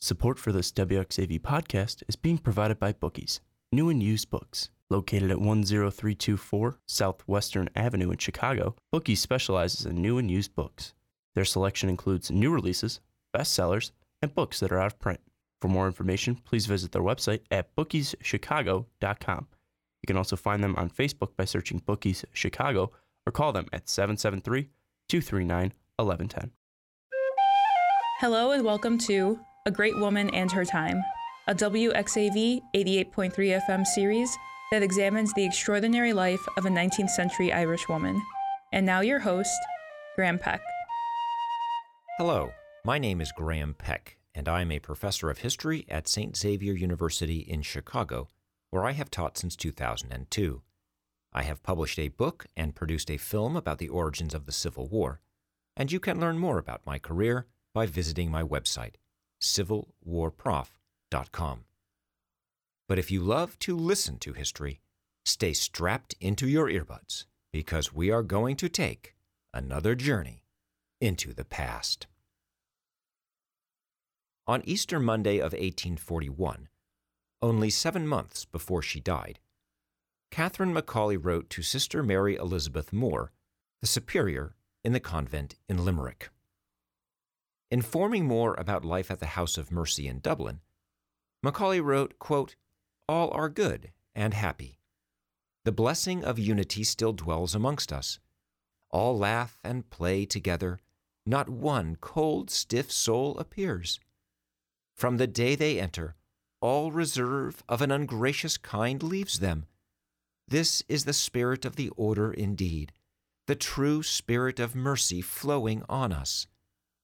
Support 0.00 0.38
for 0.38 0.52
this 0.52 0.70
WXAV 0.70 1.40
podcast 1.40 2.04
is 2.06 2.14
being 2.14 2.38
provided 2.38 2.78
by 2.78 2.92
Bookies, 2.92 3.40
new 3.72 3.88
and 3.88 4.00
used 4.00 4.30
books. 4.30 4.70
Located 4.90 5.32
at 5.32 5.38
10324 5.38 6.78
Southwestern 6.86 7.68
Avenue 7.74 8.12
in 8.12 8.18
Chicago, 8.18 8.76
Bookies 8.92 9.20
specializes 9.20 9.86
in 9.86 10.00
new 10.00 10.16
and 10.16 10.30
used 10.30 10.54
books. 10.54 10.94
Their 11.34 11.44
selection 11.44 11.88
includes 11.88 12.30
new 12.30 12.52
releases, 12.52 13.00
bestsellers, 13.36 13.90
and 14.22 14.32
books 14.32 14.60
that 14.60 14.70
are 14.70 14.78
out 14.78 14.86
of 14.86 15.00
print. 15.00 15.18
For 15.60 15.66
more 15.66 15.88
information, 15.88 16.36
please 16.36 16.66
visit 16.66 16.92
their 16.92 17.02
website 17.02 17.40
at 17.50 17.74
bookieschicago.com. 17.74 19.48
You 20.02 20.06
can 20.06 20.16
also 20.16 20.36
find 20.36 20.62
them 20.62 20.76
on 20.76 20.90
Facebook 20.90 21.36
by 21.36 21.44
searching 21.44 21.82
Bookies 21.84 22.24
Chicago 22.32 22.92
or 23.26 23.32
call 23.32 23.52
them 23.52 23.66
at 23.72 23.88
773 23.88 24.68
239 25.08 25.72
1110. 25.96 26.52
Hello 28.20 28.52
and 28.52 28.64
welcome 28.64 28.96
to 28.98 29.40
A 29.68 29.70
Great 29.70 29.98
Woman 29.98 30.30
and 30.30 30.50
Her 30.50 30.64
Time, 30.64 31.04
a 31.46 31.54
WXAV 31.54 32.62
88.3 32.74 33.60
FM 33.68 33.86
series 33.86 34.34
that 34.72 34.82
examines 34.82 35.34
the 35.34 35.44
extraordinary 35.44 36.14
life 36.14 36.40
of 36.56 36.64
a 36.64 36.70
19th 36.70 37.10
century 37.10 37.52
Irish 37.52 37.86
woman. 37.86 38.18
And 38.72 38.86
now 38.86 39.00
your 39.00 39.18
host, 39.18 39.58
Graham 40.16 40.38
Peck. 40.38 40.62
Hello, 42.16 42.50
my 42.82 42.96
name 42.98 43.20
is 43.20 43.30
Graham 43.30 43.74
Peck, 43.74 44.16
and 44.34 44.48
I 44.48 44.62
am 44.62 44.72
a 44.72 44.78
professor 44.78 45.28
of 45.28 45.36
history 45.36 45.84
at 45.90 46.08
St. 46.08 46.34
Xavier 46.34 46.72
University 46.72 47.40
in 47.40 47.60
Chicago, 47.60 48.28
where 48.70 48.86
I 48.86 48.92
have 48.92 49.10
taught 49.10 49.36
since 49.36 49.54
2002. 49.54 50.62
I 51.34 51.42
have 51.42 51.62
published 51.62 51.98
a 51.98 52.08
book 52.08 52.46
and 52.56 52.74
produced 52.74 53.10
a 53.10 53.18
film 53.18 53.54
about 53.54 53.76
the 53.76 53.90
origins 53.90 54.32
of 54.32 54.46
the 54.46 54.52
Civil 54.52 54.88
War, 54.88 55.20
and 55.76 55.92
you 55.92 56.00
can 56.00 56.18
learn 56.18 56.38
more 56.38 56.56
about 56.56 56.86
my 56.86 56.98
career 56.98 57.44
by 57.74 57.84
visiting 57.84 58.30
my 58.30 58.42
website, 58.42 58.94
civilwarprof.com. 59.40 61.64
But 62.88 62.98
if 62.98 63.10
you 63.10 63.20
love 63.20 63.58
to 63.60 63.76
listen 63.76 64.18
to 64.18 64.32
history, 64.32 64.80
stay 65.24 65.52
strapped 65.52 66.14
into 66.20 66.48
your 66.48 66.68
earbuds 66.68 67.26
because 67.52 67.92
we 67.92 68.10
are 68.10 68.22
going 68.22 68.56
to 68.56 68.68
take 68.68 69.14
another 69.52 69.94
journey 69.94 70.44
into 71.00 71.32
the 71.32 71.44
past. 71.44 72.06
On 74.46 74.62
Easter 74.64 74.98
Monday 74.98 75.36
of 75.36 75.52
1841, 75.52 76.68
only 77.42 77.70
seven 77.70 78.06
months 78.06 78.46
before 78.46 78.82
she 78.82 79.00
died, 79.00 79.38
Catherine 80.30 80.74
McAuley 80.74 81.22
wrote 81.22 81.50
to 81.50 81.62
Sister 81.62 82.02
Mary 82.02 82.36
Elizabeth 82.36 82.92
Moore, 82.92 83.32
the 83.80 83.86
superior 83.86 84.54
in 84.82 84.92
the 84.92 85.00
convent 85.00 85.56
in 85.68 85.84
Limerick. 85.84 86.30
Informing 87.70 88.24
Moore 88.24 88.54
about 88.56 88.82
life 88.82 89.10
at 89.10 89.20
the 89.20 89.26
House 89.26 89.58
of 89.58 89.70
Mercy 89.70 90.08
in 90.08 90.20
Dublin, 90.20 90.60
McAuley 91.44 91.84
wrote, 91.84 92.18
quote, 92.18 92.56
All 93.06 93.30
are 93.32 93.50
good 93.50 93.92
and 94.14 94.32
happy. 94.32 94.78
The 95.66 95.72
blessing 95.72 96.24
of 96.24 96.38
unity 96.38 96.82
still 96.82 97.12
dwells 97.12 97.54
amongst 97.54 97.92
us. 97.92 98.20
All 98.90 99.18
laugh 99.18 99.60
and 99.62 99.90
play 99.90 100.24
together. 100.24 100.80
Not 101.26 101.50
one 101.50 101.96
cold, 102.00 102.50
stiff 102.50 102.90
soul 102.90 103.36
appears. 103.38 104.00
From 104.96 105.18
the 105.18 105.26
day 105.26 105.54
they 105.54 105.78
enter, 105.78 106.16
all 106.62 106.90
reserve 106.90 107.62
of 107.68 107.82
an 107.82 107.90
ungracious 107.90 108.56
kind 108.56 109.02
leaves 109.02 109.40
them. 109.40 109.66
This 110.48 110.82
is 110.88 111.04
the 111.04 111.12
spirit 111.12 111.66
of 111.66 111.76
the 111.76 111.90
order 111.90 112.32
indeed, 112.32 112.92
the 113.46 113.54
true 113.54 114.02
spirit 114.02 114.58
of 114.58 114.74
mercy 114.74 115.20
flowing 115.20 115.82
on 115.86 116.12
us 116.12 116.46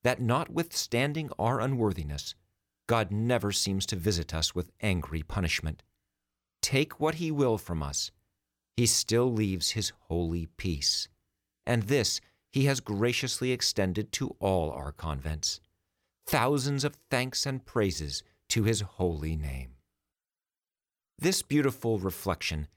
that 0.04 0.20
notwithstanding 0.20 1.30
our 1.38 1.60
unworthiness, 1.60 2.34
God 2.86 3.10
never 3.10 3.50
seems 3.50 3.86
to 3.86 3.96
visit 3.96 4.34
us 4.34 4.54
with 4.54 4.70
angry 4.82 5.22
punishment. 5.22 5.82
Take 6.62 7.00
what 7.00 7.16
He 7.16 7.30
will 7.30 7.58
from 7.58 7.82
us, 7.82 8.10
He 8.76 8.86
still 8.86 9.32
leaves 9.32 9.70
His 9.70 9.92
holy 10.08 10.46
peace. 10.58 11.08
And 11.66 11.84
this 11.84 12.20
He 12.52 12.66
has 12.66 12.80
graciously 12.80 13.50
extended 13.50 14.12
to 14.12 14.36
all 14.38 14.70
our 14.70 14.92
convents. 14.92 15.60
Thousands 16.26 16.84
of 16.84 16.96
thanks 17.10 17.46
and 17.46 17.64
praises 17.64 18.22
to 18.50 18.64
His 18.64 18.82
holy 18.82 19.36
name. 19.36 19.70
This 21.18 21.42
beautiful 21.42 21.98
reflection 21.98 22.68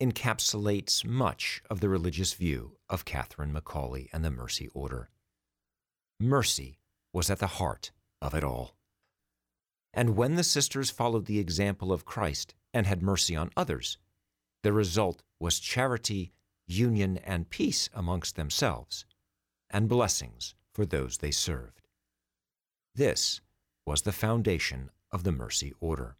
encapsulates 0.00 1.04
much 1.04 1.62
of 1.70 1.80
the 1.80 1.88
religious 1.88 2.34
view 2.34 2.76
of 2.88 3.04
Catherine 3.04 3.52
McAuley 3.52 4.08
and 4.12 4.24
the 4.24 4.30
Mercy 4.30 4.68
Order. 4.74 5.08
Mercy 6.18 6.78
was 7.12 7.30
at 7.30 7.38
the 7.38 7.46
heart 7.46 7.90
of 8.22 8.34
it 8.34 8.42
all. 8.42 8.76
And 9.92 10.16
when 10.16 10.36
the 10.36 10.44
sisters 10.44 10.90
followed 10.90 11.26
the 11.26 11.38
example 11.38 11.92
of 11.92 12.04
Christ 12.04 12.54
and 12.72 12.86
had 12.86 13.02
mercy 13.02 13.36
on 13.36 13.50
others, 13.56 13.98
the 14.62 14.72
result 14.72 15.22
was 15.40 15.60
charity, 15.60 16.32
union, 16.66 17.18
and 17.18 17.50
peace 17.50 17.88
amongst 17.94 18.36
themselves, 18.36 19.04
and 19.70 19.88
blessings 19.88 20.54
for 20.72 20.84
those 20.84 21.18
they 21.18 21.30
served. 21.30 21.88
This 22.94 23.40
was 23.86 24.02
the 24.02 24.12
foundation 24.12 24.90
of 25.12 25.22
the 25.22 25.32
Mercy 25.32 25.72
Order. 25.80 26.16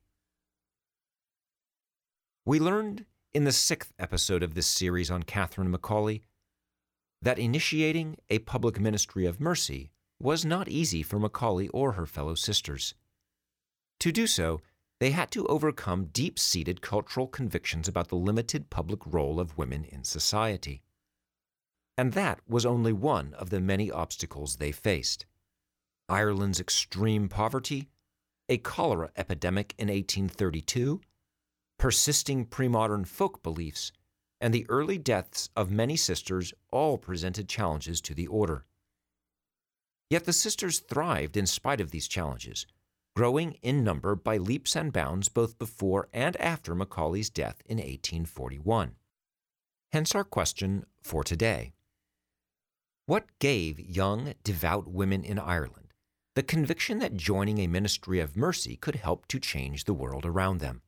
We 2.45 2.61
learned 2.61 3.05
in 3.35 3.45
the 3.45 3.53
sixth 3.53 3.93
episode 3.99 4.43
of 4.43 4.55
this 4.55 4.67
series 4.67 5.11
on 5.11 5.25
Catherine 5.25 5.75
McAuley 5.75 6.23
that 7.27 7.41
initiating 7.41 8.17
a 8.31 8.39
public 8.39 8.79
ministry 8.79 9.27
of 9.27 9.41
mercy 9.41 9.91
was 10.21 10.45
not 10.45 10.69
easy 10.69 11.03
for 11.03 11.19
McAuley 11.19 11.69
or 11.75 11.91
her 11.93 12.07
fellow 12.07 12.37
sisters. 12.37 12.95
To 13.99 14.13
do 14.13 14.29
so, 14.29 14.61
they 15.01 15.11
had 15.11 15.33
to 15.33 15.45
overcome 15.49 16.11
deep 16.13 16.39
seated 16.39 16.81
cultural 16.81 17.27
convictions 17.27 17.89
about 17.89 18.11
the 18.11 18.15
limited 18.15 18.71
public 18.71 19.01
role 19.05 19.41
of 19.41 19.59
women 19.59 19.85
in 19.87 20.05
society. 20.05 20.83
And 21.99 22.13
that 22.13 22.39
was 22.49 22.65
only 22.65 22.93
one 22.93 23.35
of 23.35 23.51
the 23.51 23.61
many 23.61 23.91
obstacles 23.91 24.57
they 24.57 24.71
faced. 24.71 25.27
Ireland's 26.09 26.61
extreme 26.61 27.29
poverty, 27.29 27.89
a 28.49 28.59
cholera 28.59 29.11
epidemic 29.17 29.75
in 29.79 29.89
1832, 29.89 31.01
persisting 31.77 32.45
pre 32.45 32.69
modern 32.69 33.05
folk 33.05 33.43
beliefs, 33.43 33.91
and 34.41 34.53
the 34.53 34.67
early 34.69 34.99
deaths 34.99 35.49
of 35.57 35.71
many 35.71 35.97
sisters 35.97 36.53
all 36.71 36.99
presented 36.99 37.49
challenges 37.49 38.01
to 38.01 38.15
the 38.15 38.27
order. 38.27 38.65
Yet 40.11 40.25
the 40.25 40.33
sisters 40.33 40.81
thrived 40.81 41.37
in 41.37 41.47
spite 41.47 41.81
of 41.81 41.91
these 41.91 42.07
challenges, 42.07 42.67
growing 43.15 43.53
in 43.63 43.83
number 43.83 44.15
by 44.15 44.37
leaps 44.37 44.77
and 44.77 44.93
bounds 44.93 45.29
both 45.29 45.59
before 45.59 46.09
and 46.13 46.37
after 46.37 46.75
McAuley's 46.75 47.31
death 47.31 47.63
in 47.67 47.79
1841. 47.79 48.93
Hence 49.93 50.15
our 50.15 50.25
question 50.25 50.85
for 51.03 51.25
today. 51.25 51.73
What 53.07 53.27
gave 53.39 53.81
young, 53.81 54.35
devout 54.45 54.89
women 54.89 55.25
in 55.25 55.39
Ireland 55.39 55.87
the 56.37 56.43
conviction 56.43 56.99
that 56.99 57.17
joining 57.17 57.59
a 57.61 57.67
ministry 57.67 58.21
of 58.21 58.37
mercy 58.37 58.77
could 58.77 58.97
help 58.97 59.27
to 59.27 59.41
change 59.41 59.85
the 59.85 59.95
world 59.95 60.27
around 60.27 60.59
them? 60.59 60.83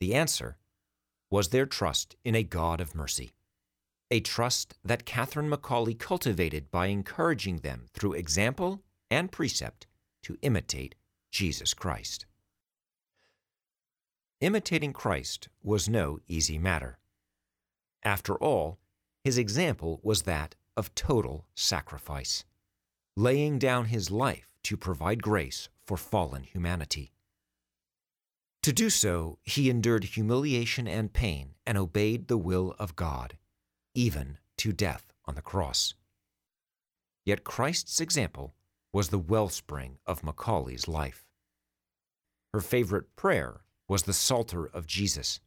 The 0.00 0.14
answer 0.14 0.56
was 1.30 1.48
their 1.48 1.66
trust 1.66 2.16
in 2.24 2.34
a 2.34 2.42
God 2.42 2.80
of 2.80 2.94
mercy, 2.94 3.32
a 4.10 4.20
trust 4.20 4.74
that 4.84 5.04
Catherine 5.04 5.50
McAuley 5.50 5.98
cultivated 5.98 6.70
by 6.70 6.86
encouraging 6.86 7.58
them 7.58 7.86
through 7.92 8.14
example 8.14 8.82
and 9.10 9.30
precept 9.32 9.86
to 10.22 10.38
imitate 10.42 10.94
Jesus 11.30 11.74
Christ. 11.74 12.26
Imitating 14.40 14.92
Christ 14.92 15.48
was 15.62 15.88
no 15.88 16.18
easy 16.28 16.58
matter. 16.58 16.98
After 18.02 18.36
all, 18.36 18.78
his 19.24 19.36
example 19.36 20.00
was 20.02 20.22
that 20.22 20.54
of 20.76 20.94
total 20.94 21.46
sacrifice, 21.54 22.44
laying 23.16 23.58
down 23.58 23.86
his 23.86 24.10
life 24.10 24.54
to 24.62 24.76
provide 24.76 25.22
grace 25.22 25.68
for 25.84 25.96
fallen 25.96 26.44
humanity. 26.44 27.12
To 28.62 28.72
do 28.72 28.90
so, 28.90 29.38
he 29.42 29.70
endured 29.70 30.04
humiliation 30.04 30.88
and 30.88 31.12
pain 31.12 31.54
and 31.66 31.78
obeyed 31.78 32.28
the 32.28 32.36
will 32.36 32.74
of 32.78 32.96
God, 32.96 33.38
even 33.94 34.38
to 34.58 34.72
death 34.72 35.12
on 35.24 35.34
the 35.34 35.42
cross. 35.42 35.94
Yet 37.24 37.44
Christ's 37.44 38.00
example 38.00 38.54
was 38.92 39.08
the 39.08 39.18
wellspring 39.18 39.98
of 40.06 40.22
McAuley's 40.22 40.88
life. 40.88 41.26
Her 42.52 42.60
favorite 42.60 43.14
prayer 43.16 43.60
was 43.86 44.02
the 44.02 44.12
Psalter 44.12 44.66
of 44.66 44.86
Jesus, 44.86 45.40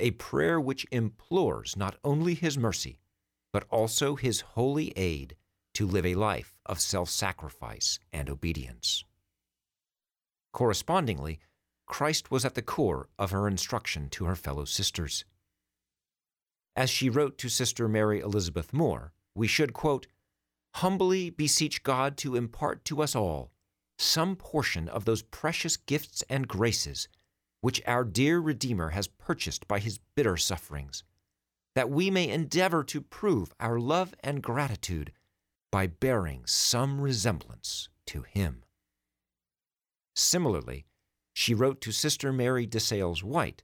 a 0.00 0.12
prayer 0.12 0.60
which 0.60 0.86
implores 0.90 1.76
not 1.76 1.96
only 2.04 2.34
his 2.34 2.56
mercy, 2.56 3.00
but 3.52 3.66
also 3.70 4.16
his 4.16 4.40
holy 4.40 4.92
aid 4.96 5.36
to 5.74 5.86
live 5.86 6.06
a 6.06 6.14
life 6.14 6.56
of 6.66 6.80
self 6.80 7.10
sacrifice 7.10 7.98
and 8.12 8.30
obedience. 8.30 9.04
Correspondingly, 10.52 11.40
Christ 11.86 12.30
was 12.30 12.44
at 12.44 12.54
the 12.54 12.62
core 12.62 13.08
of 13.18 13.30
her 13.30 13.46
instruction 13.46 14.08
to 14.10 14.24
her 14.24 14.36
fellow 14.36 14.64
sisters. 14.64 15.24
As 16.76 16.90
she 16.90 17.08
wrote 17.08 17.38
to 17.38 17.48
Sister 17.48 17.88
Mary 17.88 18.20
Elizabeth 18.20 18.72
Moore, 18.72 19.12
we 19.34 19.46
should, 19.46 19.72
quote, 19.72 20.06
humbly 20.76 21.30
beseech 21.30 21.82
God 21.82 22.16
to 22.18 22.34
impart 22.34 22.84
to 22.86 23.02
us 23.02 23.14
all 23.14 23.52
some 23.98 24.34
portion 24.34 24.88
of 24.88 25.04
those 25.04 25.22
precious 25.22 25.76
gifts 25.76 26.24
and 26.28 26.48
graces 26.48 27.08
which 27.60 27.80
our 27.86 28.04
dear 28.04 28.40
Redeemer 28.40 28.90
has 28.90 29.06
purchased 29.06 29.66
by 29.66 29.78
his 29.78 29.98
bitter 30.16 30.36
sufferings, 30.36 31.02
that 31.74 31.88
we 31.88 32.10
may 32.10 32.28
endeavor 32.28 32.84
to 32.84 33.00
prove 33.00 33.54
our 33.58 33.78
love 33.78 34.14
and 34.22 34.42
gratitude 34.42 35.12
by 35.72 35.86
bearing 35.86 36.42
some 36.44 37.00
resemblance 37.00 37.88
to 38.06 38.22
him. 38.22 38.64
Similarly, 40.14 40.84
she 41.44 41.52
wrote 41.52 41.82
to 41.82 41.92
Sister 41.92 42.32
Mary 42.32 42.64
de 42.64 42.80
Sales 42.80 43.22
White 43.22 43.62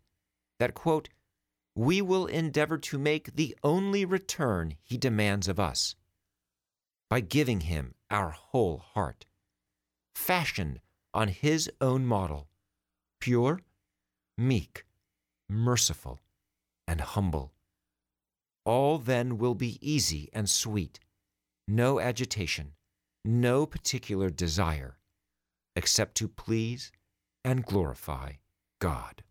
that, 0.59 0.75
quote, 0.75 1.09
we 1.75 2.03
will 2.03 2.27
endeavor 2.27 2.77
to 2.77 2.99
make 2.99 3.35
the 3.35 3.57
only 3.65 4.05
return 4.05 4.75
he 4.83 4.99
demands 4.99 5.49
of 5.49 5.59
us 5.59 5.95
by 7.09 7.21
giving 7.21 7.63
him 7.63 7.95
our 8.11 8.33
whole 8.33 8.77
heart, 8.93 9.25
fashioned 10.15 10.79
on 11.15 11.29
his 11.29 11.71
own 11.81 12.05
model, 12.05 12.49
pure 13.19 13.63
meek, 14.37 14.85
merciful, 15.49 16.21
and 16.87 17.01
humble. 17.01 17.55
All 18.67 18.99
then 18.99 19.39
will 19.39 19.55
be 19.55 19.79
easy 19.81 20.29
and 20.35 20.51
sweet, 20.51 21.01
no 21.67 21.99
agitation, 21.99 22.73
no 23.25 23.65
particular 23.65 24.29
desire, 24.29 24.99
except 25.75 26.15
to 26.17 26.29
please 26.29 26.93
and 27.45 27.65
glorify 27.65 28.33
God. 28.81 29.23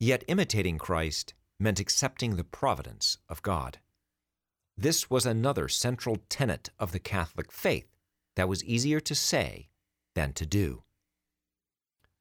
Yet 0.00 0.24
imitating 0.28 0.78
Christ 0.78 1.34
meant 1.58 1.80
accepting 1.80 2.36
the 2.36 2.44
providence 2.44 3.18
of 3.28 3.42
God. 3.42 3.78
This 4.76 5.08
was 5.08 5.24
another 5.24 5.68
central 5.68 6.18
tenet 6.28 6.70
of 6.78 6.92
the 6.92 6.98
Catholic 6.98 7.52
faith 7.52 7.94
that 8.36 8.48
was 8.48 8.64
easier 8.64 9.00
to 9.00 9.14
say 9.14 9.68
than 10.14 10.32
to 10.34 10.46
do. 10.46 10.82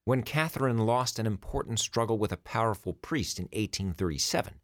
When 0.06 0.22
Catherine 0.22 0.80
lost 0.80 1.18
an 1.18 1.26
important 1.26 1.80
struggle 1.80 2.18
with 2.18 2.32
a 2.32 2.38
powerful 2.38 2.94
priest 2.94 3.40
in 3.40 3.46
1837, 3.46 4.60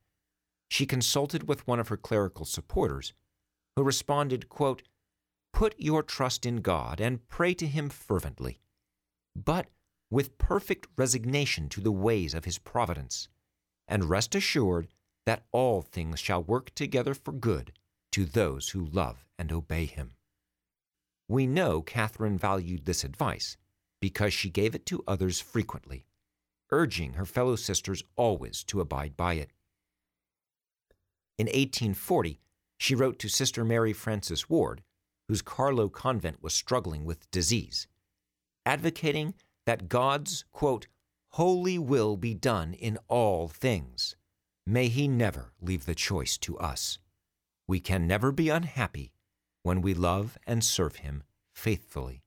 she 0.70 0.86
consulted 0.86 1.48
with 1.48 1.66
one 1.66 1.80
of 1.80 1.88
her 1.88 1.98
clerical 1.98 2.46
supporters, 2.46 3.14
who 3.76 3.84
responded, 3.84 4.50
quote, 4.50 4.84
Put 5.52 5.74
your 5.80 6.04
trust 6.04 6.46
in 6.46 6.58
God 6.58 7.02
and 7.02 7.28
pray 7.28 7.54
to 7.56 7.66
Him 7.66 7.90
fervently, 7.90 8.60
but 9.46 9.68
with 10.12 10.38
perfect 10.38 10.88
resignation 10.98 11.70
to 11.70 11.82
the 11.82 11.92
ways 11.92 12.34
of 12.34 12.46
His 12.46 12.58
providence, 12.58 13.28
and 13.88 14.10
rest 14.10 14.36
assured 14.36 14.88
that 15.26 15.46
all 15.52 15.82
things 15.82 16.20
shall 16.20 16.44
work 16.44 16.74
together 16.74 17.14
for 17.14 17.32
good 17.32 17.74
to 18.12 18.26
those 18.26 18.70
who 18.70 18.86
love 18.86 19.26
and 19.38 19.52
obey 19.52 19.86
Him. 19.86 20.14
We 21.28 21.46
know 21.46 21.82
Catherine 21.82 22.38
valued 22.38 22.86
this 22.86 23.04
advice 23.04 23.56
because 24.00 24.34
she 24.34 24.50
gave 24.50 24.74
it 24.74 24.86
to 24.88 25.04
others 25.08 25.40
frequently, 25.40 26.06
urging 26.72 27.14
her 27.14 27.26
fellow 27.26 27.56
sisters 27.56 28.04
always 28.16 28.64
to 28.66 28.82
abide 28.82 29.16
by 29.16 29.36
it. 29.36 29.52
In 31.38 31.46
1840, 31.46 32.40
she 32.78 32.96
wrote 32.96 33.20
to 33.20 33.30
Sister 33.30 33.64
Mary 33.64 33.94
Frances 33.94 34.50
Ward, 34.50 34.82
whose 35.28 35.42
Carlow 35.42 35.90
convent 35.90 36.42
was 36.42 36.54
struggling 36.54 37.06
with 37.06 37.30
disease, 37.30 37.88
advocating 38.70 39.34
that 39.66 39.90
God's, 39.90 40.46
quote, 40.52 40.86
holy 41.30 41.80
will 41.80 42.18
be 42.18 42.36
done 42.36 42.76
in 42.76 43.00
all 43.08 43.48
things. 43.48 44.16
May 44.68 44.90
He 44.90 45.08
never 45.08 45.54
leave 45.60 45.88
the 45.88 45.96
choice 45.96 46.38
to 46.38 46.56
us. 46.60 47.00
We 47.68 47.80
can 47.80 48.06
never 48.06 48.32
be 48.32 48.50
unhappy 48.50 49.12
when 49.64 49.82
we 49.82 49.96
love 49.96 50.38
and 50.46 50.64
serve 50.64 50.98
Him 50.98 51.24
faithfully. 51.52 52.22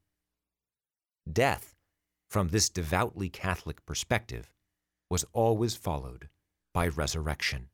Death, 1.32 1.76
from 2.28 2.48
this 2.48 2.68
devoutly 2.68 3.28
Catholic 3.28 3.86
perspective, 3.86 4.50
was 5.08 5.24
always 5.32 5.76
followed 5.76 6.28
by 6.74 6.88
resurrection. 6.88 7.68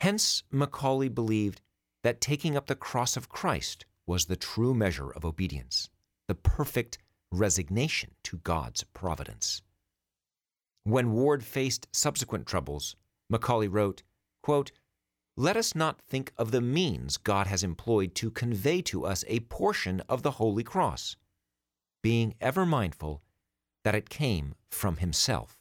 Hence, 0.00 0.42
McAuley 0.50 1.14
believed 1.14 1.60
that 2.02 2.22
taking 2.22 2.56
up 2.56 2.66
the 2.66 2.74
cross 2.74 3.14
of 3.14 3.28
Christ 3.28 3.84
was 4.06 4.24
the 4.24 4.36
true 4.36 4.72
measure 4.72 5.10
of 5.10 5.26
obedience, 5.26 5.90
the 6.28 6.34
perfect 6.34 6.96
resignation 7.38 8.10
to 8.24 8.38
God's 8.38 8.84
providence. 8.84 9.62
When 10.84 11.12
Ward 11.12 11.44
faced 11.44 11.88
subsequent 11.92 12.46
troubles, 12.46 12.96
McAuley 13.32 13.68
wrote, 13.70 14.02
quote, 14.42 14.72
Let 15.36 15.56
us 15.56 15.74
not 15.74 16.00
think 16.00 16.32
of 16.38 16.50
the 16.50 16.60
means 16.60 17.16
God 17.16 17.46
has 17.46 17.64
employed 17.64 18.14
to 18.16 18.30
convey 18.30 18.82
to 18.82 19.04
us 19.04 19.24
a 19.26 19.40
portion 19.40 20.00
of 20.08 20.22
the 20.22 20.32
Holy 20.32 20.62
Cross 20.62 21.16
being 22.02 22.34
ever 22.40 22.64
mindful 22.64 23.20
that 23.82 23.94
it 23.94 24.08
came 24.08 24.54
from 24.70 24.98
himself. 24.98 25.58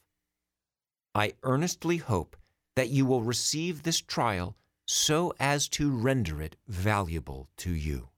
I 1.15 1.33
earnestly 1.43 1.97
hope 1.97 2.37
that 2.75 2.89
you 2.89 3.05
will 3.05 3.23
receive 3.23 3.81
this 3.83 3.99
trial 3.99 4.55
so 4.85 5.33
as 5.39 5.67
to 5.69 5.89
render 5.89 6.41
it 6.41 6.55
valuable 6.67 7.47
to 7.57 7.71
you. 7.71 8.09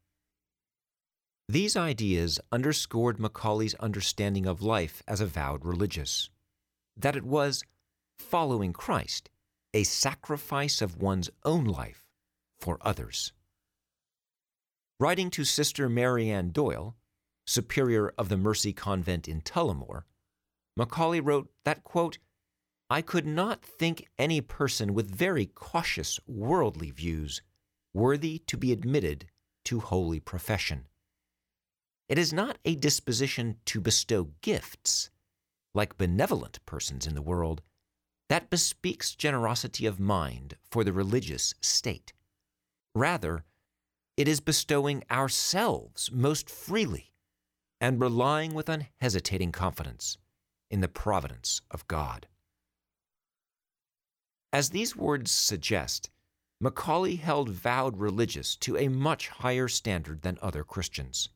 These 1.50 1.78
ideas 1.78 2.42
underscored 2.52 3.20
McAuley's 3.20 3.74
understanding 3.76 4.46
of 4.46 4.62
life 4.62 5.02
as 5.08 5.22
a 5.22 5.26
vowed 5.26 5.64
religious, 5.64 6.30
that 6.98 7.16
it 7.16 7.24
was, 7.24 7.64
following 8.20 8.74
Christ, 8.74 9.30
a 9.74 9.86
sacrifice 9.86 10.82
of 10.82 11.02
one's 11.02 11.30
own 11.46 11.64
life 11.64 12.04
for 12.60 12.78
others. 12.82 13.32
Writing 15.00 15.30
to 15.30 15.46
Sister 15.46 15.88
Marianne 15.88 16.50
Doyle, 16.50 16.98
superior 17.46 18.14
of 18.18 18.28
the 18.28 18.36
Mercy 18.36 18.74
Convent 18.74 19.30
in 19.30 19.40
Tullamore, 19.40 20.04
McAuley 20.78 21.26
wrote 21.26 21.50
that, 21.64 21.82
quote, 21.86 22.18
I 22.90 23.02
could 23.02 23.26
not 23.26 23.62
think 23.62 24.06
any 24.20 24.42
person 24.42 24.94
with 24.94 25.16
very 25.16 25.46
cautious 25.46 26.20
worldly 26.28 26.92
views 26.92 27.42
worthy 27.94 28.40
to 28.48 28.58
be 28.58 28.74
admitted 28.74 29.28
to 29.66 29.80
holy 29.80 30.20
profession. 30.20 30.88
It 32.10 32.18
is 32.18 32.32
not 32.32 32.58
a 32.64 32.76
disposition 32.76 33.58
to 33.66 33.82
bestow 33.82 34.30
gifts, 34.42 35.10
like 35.74 35.98
benevolent 35.98 36.66
persons 36.66 37.06
in 37.06 37.16
the 37.16 37.22
world, 37.22 37.62
that 38.30 38.50
bespeaks 38.50 39.16
generosity 39.16 39.86
of 39.86 40.00
mind 40.00 40.56
for 40.70 40.84
the 40.84 40.94
religious 40.94 41.54
state. 41.62 42.14
Rather, 42.96 43.46
it 44.16 44.28
is 44.28 44.40
bestowing 44.40 45.04
ourselves 45.12 46.10
most 46.12 46.50
freely 46.50 47.14
and 47.80 48.02
relying 48.02 48.54
with 48.54 48.70
unhesitating 48.70 49.52
confidence 49.52 50.18
in 50.72 50.82
the 50.82 50.88
providence 50.88 51.62
of 51.70 51.88
God. 51.88 52.28
As 54.52 54.70
these 54.70 54.96
words 54.96 55.30
suggest, 55.30 56.10
McAuley 56.64 57.20
held 57.20 57.50
vowed 57.50 57.98
religious 57.98 58.56
to 58.56 58.78
a 58.78 58.88
much 58.88 59.28
higher 59.28 59.68
standard 59.68 60.22
than 60.22 60.40
other 60.42 60.64
Christians. 60.64 61.30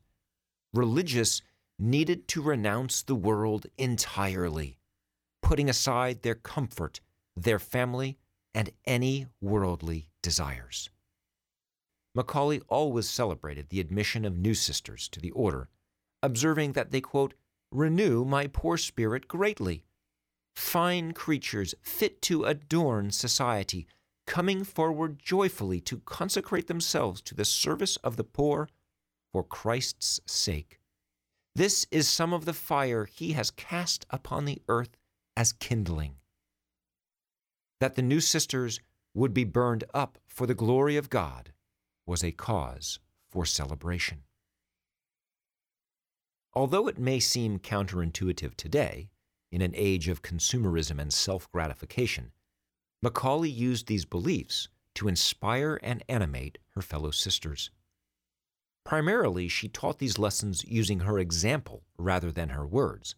Religious 0.72 1.42
needed 1.78 2.28
to 2.28 2.42
renounce 2.42 3.02
the 3.02 3.14
world 3.14 3.66
entirely, 3.76 4.78
putting 5.42 5.68
aside 5.68 6.22
their 6.22 6.34
comfort, 6.34 7.00
their 7.36 7.58
family, 7.58 8.18
and 8.54 8.70
any 8.84 9.26
worldly 9.40 10.08
desires. 10.22 10.90
McAuley 12.16 12.62
always 12.68 13.08
celebrated 13.08 13.68
the 13.68 13.80
admission 13.80 14.24
of 14.24 14.36
new 14.36 14.54
sisters 14.54 15.08
to 15.08 15.20
the 15.20 15.30
order 15.30 15.68
observing 16.22 16.72
that 16.72 16.90
they, 16.90 17.00
quote, 17.00 17.34
renew 17.70 18.24
my 18.24 18.46
poor 18.46 18.76
spirit 18.76 19.26
greatly. 19.26 19.84
Fine 20.54 21.12
creatures 21.12 21.74
fit 21.82 22.22
to 22.22 22.44
adorn 22.44 23.10
society, 23.10 23.86
coming 24.26 24.62
forward 24.62 25.18
joyfully 25.18 25.80
to 25.80 25.98
consecrate 26.00 26.68
themselves 26.68 27.20
to 27.22 27.34
the 27.34 27.44
service 27.44 27.96
of 27.98 28.16
the 28.16 28.24
poor 28.24 28.68
for 29.32 29.42
Christ's 29.42 30.20
sake. 30.26 30.78
This 31.54 31.86
is 31.90 32.08
some 32.08 32.32
of 32.32 32.44
the 32.44 32.52
fire 32.52 33.04
he 33.04 33.32
has 33.32 33.50
cast 33.50 34.06
upon 34.10 34.44
the 34.44 34.62
earth 34.68 34.96
as 35.36 35.52
kindling. 35.52 36.16
That 37.80 37.94
the 37.94 38.02
new 38.02 38.20
sisters 38.20 38.80
would 39.14 39.34
be 39.34 39.44
burned 39.44 39.84
up 39.92 40.18
for 40.26 40.46
the 40.46 40.54
glory 40.54 40.96
of 40.96 41.10
God 41.10 41.52
was 42.06 42.22
a 42.22 42.32
cause 42.32 42.98
for 43.30 43.44
celebration. 43.44 44.22
Although 46.54 46.88
it 46.88 46.98
may 46.98 47.18
seem 47.18 47.58
counterintuitive 47.58 48.54
today, 48.56 49.08
in 49.50 49.60
an 49.60 49.72
age 49.74 50.08
of 50.08 50.22
consumerism 50.22 50.98
and 50.98 51.12
self 51.12 51.50
gratification, 51.50 52.32
McAuley 53.04 53.54
used 53.54 53.86
these 53.86 54.04
beliefs 54.04 54.68
to 54.94 55.08
inspire 55.08 55.78
and 55.82 56.02
animate 56.08 56.58
her 56.74 56.82
fellow 56.82 57.10
sisters. 57.10 57.70
Primarily, 58.84 59.48
she 59.48 59.68
taught 59.68 59.98
these 59.98 60.18
lessons 60.18 60.64
using 60.66 61.00
her 61.00 61.18
example 61.18 61.84
rather 61.96 62.32
than 62.32 62.50
her 62.50 62.66
words, 62.66 63.14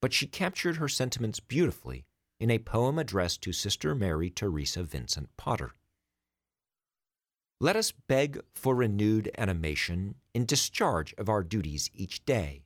but 0.00 0.12
she 0.12 0.26
captured 0.26 0.76
her 0.76 0.88
sentiments 0.88 1.40
beautifully 1.40 2.06
in 2.38 2.50
a 2.50 2.58
poem 2.58 2.98
addressed 2.98 3.42
to 3.42 3.52
Sister 3.52 3.94
Mary 3.94 4.30
Teresa 4.30 4.82
Vincent 4.82 5.28
Potter. 5.36 5.74
Let 7.60 7.76
us 7.76 7.92
beg 7.92 8.40
for 8.54 8.74
renewed 8.74 9.30
animation 9.36 10.14
in 10.32 10.46
discharge 10.46 11.12
of 11.18 11.28
our 11.28 11.42
duties 11.42 11.90
each 11.92 12.24
day. 12.24 12.62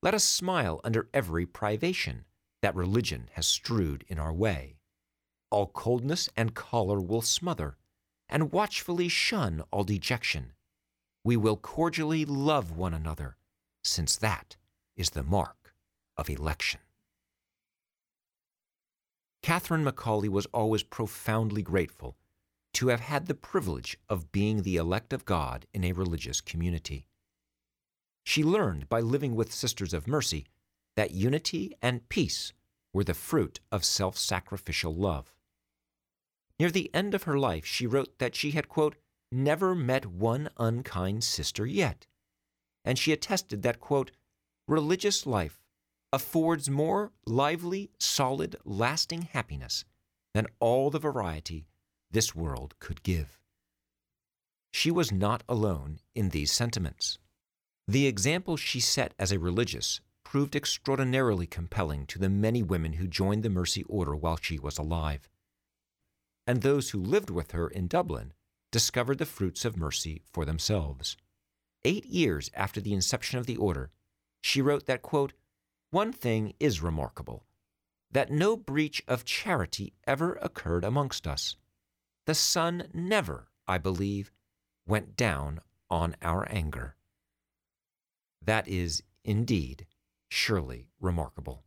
Let 0.00 0.14
us 0.14 0.22
smile 0.22 0.80
under 0.84 1.08
every 1.12 1.46
privation 1.46 2.24
that 2.60 2.76
religion 2.76 3.28
has 3.32 3.48
strewed 3.48 4.04
in 4.06 4.20
our 4.20 4.32
way. 4.32 4.76
All 5.50 5.66
coldness 5.66 6.28
and 6.36 6.54
choler 6.54 7.00
will 7.00 7.22
smother, 7.22 7.76
and 8.28 8.52
watchfully 8.52 9.08
shun 9.08 9.64
all 9.72 9.82
dejection. 9.82 10.52
We 11.24 11.36
will 11.36 11.56
cordially 11.56 12.24
love 12.24 12.76
one 12.76 12.94
another, 12.94 13.36
since 13.84 14.16
that 14.16 14.56
is 14.96 15.10
the 15.10 15.22
mark 15.22 15.74
of 16.16 16.28
election. 16.28 16.80
Catherine 19.42 19.84
McAuley 19.84 20.28
was 20.28 20.46
always 20.46 20.82
profoundly 20.82 21.62
grateful 21.62 22.16
to 22.74 22.88
have 22.88 23.00
had 23.00 23.26
the 23.26 23.34
privilege 23.34 23.98
of 24.08 24.32
being 24.32 24.62
the 24.62 24.76
elect 24.76 25.12
of 25.12 25.24
God 25.24 25.66
in 25.74 25.84
a 25.84 25.92
religious 25.92 26.40
community. 26.40 27.08
She 28.24 28.44
learned 28.44 28.88
by 28.88 29.00
living 29.00 29.34
with 29.34 29.52
Sisters 29.52 29.92
of 29.92 30.06
Mercy 30.06 30.46
that 30.96 31.10
unity 31.10 31.74
and 31.82 32.08
peace 32.08 32.52
were 32.92 33.04
the 33.04 33.14
fruit 33.14 33.60
of 33.70 33.84
self 33.84 34.16
sacrificial 34.16 34.94
love. 34.94 35.34
Near 36.58 36.70
the 36.70 36.94
end 36.94 37.14
of 37.14 37.24
her 37.24 37.38
life, 37.38 37.66
she 37.66 37.86
wrote 37.86 38.18
that 38.18 38.36
she 38.36 38.52
had, 38.52 38.68
quote, 38.68 38.96
never 39.32 39.74
met 39.74 40.06
one 40.06 40.50
unkind 40.58 41.24
sister 41.24 41.66
yet. 41.66 42.06
And 42.84 42.98
she 42.98 43.12
attested 43.12 43.62
that, 43.62 43.80
quote, 43.80 44.10
religious 44.68 45.26
life 45.26 45.62
affords 46.12 46.68
more 46.68 47.12
lively, 47.26 47.90
solid, 47.98 48.56
lasting 48.64 49.22
happiness 49.22 49.84
than 50.34 50.46
all 50.60 50.90
the 50.90 50.98
variety 50.98 51.66
this 52.10 52.34
world 52.34 52.74
could 52.78 53.02
give. 53.02 53.38
She 54.72 54.90
was 54.90 55.12
not 55.12 55.42
alone 55.48 56.00
in 56.14 56.30
these 56.30 56.52
sentiments. 56.52 57.18
The 57.88 58.06
example 58.06 58.56
she 58.56 58.80
set 58.80 59.14
as 59.18 59.32
a 59.32 59.38
religious 59.38 60.00
proved 60.24 60.56
extraordinarily 60.56 61.46
compelling 61.46 62.06
to 62.06 62.18
the 62.18 62.30
many 62.30 62.62
women 62.62 62.94
who 62.94 63.06
joined 63.06 63.42
the 63.42 63.50
Mercy 63.50 63.82
Order 63.84 64.14
while 64.14 64.38
she 64.40 64.58
was 64.58 64.78
alive. 64.78 65.28
And 66.46 66.62
those 66.62 66.90
who 66.90 66.98
lived 66.98 67.28
with 67.28 67.50
her 67.52 67.68
in 67.68 67.86
Dublin 67.86 68.32
discovered 68.72 69.18
the 69.18 69.26
fruits 69.26 69.64
of 69.64 69.76
mercy 69.76 70.22
for 70.32 70.44
themselves. 70.44 71.16
Eight 71.84 72.06
years 72.06 72.50
after 72.54 72.80
the 72.80 72.94
inception 72.94 73.38
of 73.38 73.46
the 73.46 73.56
order, 73.56 73.90
she 74.40 74.60
wrote 74.60 74.86
that, 74.86 75.02
quote, 75.02 75.34
One 75.90 76.12
thing 76.12 76.54
is 76.58 76.82
remarkable 76.82 77.44
that 78.10 78.30
no 78.30 78.56
breach 78.56 79.02
of 79.08 79.24
charity 79.24 79.94
ever 80.06 80.34
occurred 80.42 80.84
amongst 80.84 81.26
us. 81.26 81.56
The 82.26 82.34
sun 82.34 82.88
never, 82.92 83.48
I 83.66 83.78
believe, 83.78 84.30
went 84.86 85.16
down 85.16 85.60
on 85.90 86.16
our 86.22 86.46
anger. 86.50 86.96
That 88.44 88.68
is 88.68 89.02
indeed 89.24 89.86
surely 90.28 90.88
remarkable. 91.00 91.64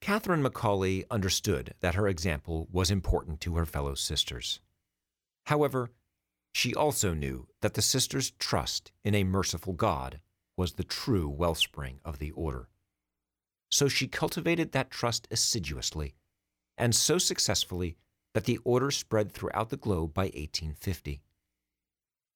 Catherine 0.00 0.42
McAuley 0.42 1.04
understood 1.10 1.74
that 1.80 1.94
her 1.94 2.08
example 2.08 2.66
was 2.72 2.90
important 2.90 3.40
to 3.42 3.56
her 3.56 3.66
fellow 3.66 3.94
sisters. 3.94 4.60
However, 5.50 5.90
she 6.54 6.76
also 6.76 7.12
knew 7.12 7.48
that 7.60 7.74
the 7.74 7.82
sisters' 7.82 8.30
trust 8.38 8.92
in 9.02 9.16
a 9.16 9.24
merciful 9.24 9.72
God 9.72 10.20
was 10.56 10.74
the 10.74 10.84
true 10.84 11.28
wellspring 11.28 11.98
of 12.04 12.20
the 12.20 12.30
order. 12.30 12.68
So 13.68 13.88
she 13.88 14.06
cultivated 14.06 14.70
that 14.70 14.92
trust 14.92 15.26
assiduously, 15.28 16.14
and 16.78 16.94
so 16.94 17.18
successfully 17.18 17.96
that 18.32 18.44
the 18.44 18.58
order 18.62 18.92
spread 18.92 19.32
throughout 19.32 19.70
the 19.70 19.76
globe 19.76 20.14
by 20.14 20.26
1850. 20.26 21.20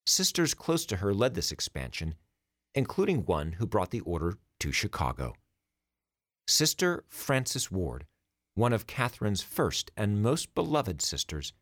Sisters 0.06 0.52
close 0.52 0.84
to 0.86 0.96
her 0.96 1.14
led 1.14 1.34
this 1.34 1.52
expansion 1.52 2.16
including 2.74 3.24
one 3.24 3.52
who 3.52 3.66
brought 3.66 3.92
the 3.92 4.00
order 4.00 4.36
to 4.58 4.72
Chicago. 4.72 5.34
Sister 6.48 7.04
Frances 7.06 7.70
Ward, 7.70 8.06
one 8.56 8.72
of 8.72 8.88
Catherine's 8.88 9.42
first 9.42 9.92
and 9.96 10.20
most 10.20 10.52
beloved 10.56 11.00
sisters, 11.00 11.52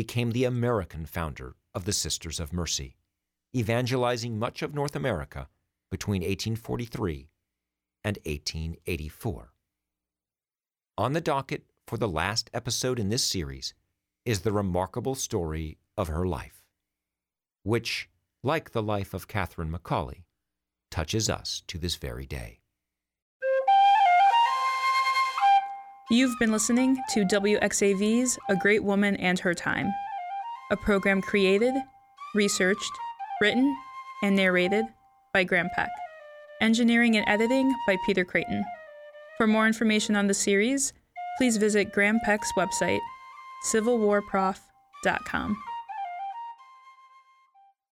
became 0.00 0.30
the 0.30 0.44
American 0.44 1.04
founder 1.04 1.56
of 1.74 1.84
the 1.84 1.92
Sisters 1.92 2.40
of 2.40 2.54
Mercy, 2.54 2.96
evangelizing 3.54 4.38
much 4.38 4.62
of 4.62 4.74
North 4.74 4.96
America 4.96 5.46
between 5.90 6.22
1843 6.22 7.28
and 8.02 8.16
1884. 8.24 9.52
On 10.96 11.12
the 11.12 11.20
docket 11.20 11.64
for 11.86 11.98
the 11.98 12.08
last 12.08 12.48
episode 12.54 12.98
in 12.98 13.10
this 13.10 13.22
series 13.22 13.74
is 14.24 14.40
the 14.40 14.52
remarkable 14.52 15.14
story 15.14 15.76
of 15.98 16.08
her 16.08 16.26
life, 16.26 16.64
which, 17.62 18.08
like 18.42 18.70
the 18.70 18.82
life 18.82 19.12
of 19.12 19.28
Catherine 19.28 19.70
McAuley, 19.70 20.22
touches 20.90 21.28
us 21.28 21.62
to 21.66 21.76
this 21.76 21.96
very 21.96 22.24
day. 22.24 22.59
You've 26.12 26.36
been 26.40 26.50
listening 26.50 27.00
to 27.10 27.24
WXAV's 27.24 28.36
A 28.48 28.56
Great 28.56 28.82
Woman 28.82 29.14
and 29.18 29.38
Her 29.38 29.54
Time, 29.54 29.94
a 30.72 30.76
program 30.76 31.22
created, 31.22 31.72
researched, 32.34 32.90
written, 33.40 33.76
and 34.24 34.34
narrated 34.34 34.86
by 35.32 35.44
Graham 35.44 35.68
Peck. 35.72 35.90
Engineering 36.60 37.16
and 37.16 37.28
editing 37.28 37.72
by 37.86 37.96
Peter 38.04 38.24
Creighton. 38.24 38.64
For 39.36 39.46
more 39.46 39.68
information 39.68 40.16
on 40.16 40.26
the 40.26 40.34
series, 40.34 40.92
please 41.38 41.58
visit 41.58 41.92
Graham 41.92 42.18
Peck's 42.24 42.50
website, 42.56 42.98
civilwarprof.com. 43.72 45.56